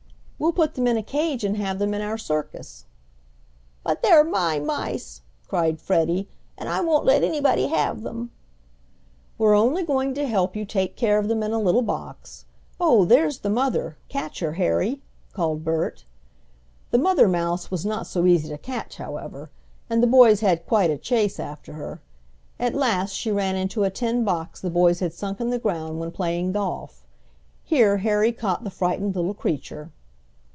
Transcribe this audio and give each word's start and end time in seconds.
"We'll 0.43 0.53
put 0.53 0.73
them 0.73 0.87
in 0.87 0.97
a 0.97 1.03
cage 1.03 1.43
and 1.43 1.55
have 1.57 1.77
them 1.77 1.93
in 1.93 2.01
our 2.01 2.17
circus." 2.17 2.85
"But 3.83 4.01
they're 4.01 4.23
my 4.23 4.57
mice," 4.57 5.21
cried 5.47 5.79
Freddie, 5.79 6.29
"and 6.57 6.67
I 6.67 6.81
won't 6.81 7.05
let 7.05 7.23
anybody 7.23 7.67
have 7.67 8.01
them!" 8.01 8.31
"We're 9.37 9.53
only 9.55 9.83
going 9.83 10.15
to 10.15 10.25
help 10.25 10.55
you 10.55 10.65
take 10.65 10.95
care 10.95 11.19
of 11.19 11.27
them 11.27 11.43
in 11.43 11.51
a 11.53 11.59
little 11.61 11.83
box. 11.83 12.45
Oh, 12.79 13.05
there's 13.05 13.37
the 13.41 13.51
mother 13.51 13.99
catch 14.09 14.39
her, 14.39 14.53
Harry," 14.53 15.03
called 15.31 15.63
Bert. 15.63 16.05
The 16.89 16.97
mother 16.97 17.27
mouse 17.27 17.69
was 17.69 17.85
not 17.85 18.07
so 18.07 18.25
easy 18.25 18.49
to 18.49 18.57
catch, 18.57 18.97
however, 18.97 19.51
and 19.91 20.01
the 20.01 20.07
boys 20.07 20.39
had 20.39 20.65
quite 20.65 20.89
a 20.89 20.97
chase 20.97 21.39
after 21.39 21.73
her. 21.73 22.01
At 22.59 22.73
last 22.73 23.11
she 23.13 23.31
ran 23.31 23.55
into 23.55 23.83
a 23.83 23.91
tin 23.91 24.23
box 24.25 24.59
the 24.59 24.71
boys 24.71 25.01
had 25.01 25.13
sunk 25.13 25.39
in 25.39 25.51
the 25.51 25.59
ground 25.59 25.99
when 25.99 26.09
playing 26.09 26.53
golf. 26.53 27.05
Here 27.63 27.97
Harry 27.97 28.31
caught 28.31 28.63
the 28.63 28.71
frightened 28.71 29.15
little 29.15 29.35
creature. 29.35 29.91